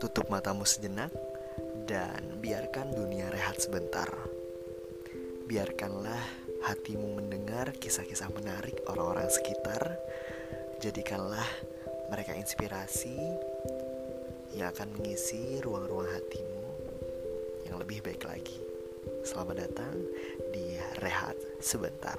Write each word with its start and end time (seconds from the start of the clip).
Tutup 0.00 0.32
matamu 0.32 0.64
sejenak 0.64 1.12
dan 1.84 2.40
biarkan 2.40 2.96
dunia 2.96 3.28
rehat 3.28 3.60
sebentar. 3.60 4.08
Biarkanlah 5.44 6.24
hatimu 6.64 7.20
mendengar 7.20 7.76
kisah-kisah 7.76 8.32
menarik 8.32 8.80
orang-orang 8.88 9.28
sekitar. 9.28 10.00
Jadikanlah 10.80 11.44
mereka 12.08 12.32
inspirasi 12.32 13.20
yang 14.56 14.72
akan 14.72 14.88
mengisi 14.96 15.60
ruang-ruang 15.60 16.08
hatimu 16.08 16.64
yang 17.68 17.76
lebih 17.76 18.00
baik 18.00 18.24
lagi. 18.24 18.56
Selamat 19.20 19.68
datang 19.68 19.94
di 20.48 20.80
Rehat 21.04 21.36
Sebentar. 21.60 22.16